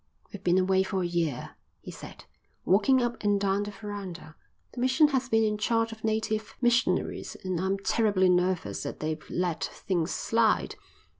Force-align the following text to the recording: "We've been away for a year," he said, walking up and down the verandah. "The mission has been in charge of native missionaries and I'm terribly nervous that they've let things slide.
"We've 0.33 0.43
been 0.43 0.57
away 0.57 0.81
for 0.81 1.03
a 1.03 1.07
year," 1.07 1.57
he 1.79 1.91
said, 1.91 2.25
walking 2.65 3.03
up 3.03 3.23
and 3.23 3.39
down 3.39 3.61
the 3.61 3.69
verandah. 3.69 4.35
"The 4.71 4.79
mission 4.79 5.09
has 5.09 5.29
been 5.29 5.43
in 5.43 5.59
charge 5.59 5.91
of 5.91 6.03
native 6.03 6.55
missionaries 6.59 7.37
and 7.43 7.61
I'm 7.61 7.77
terribly 7.77 8.27
nervous 8.27 8.81
that 8.81 8.99
they've 8.99 9.21
let 9.29 9.63
things 9.65 10.09
slide. 10.09 10.75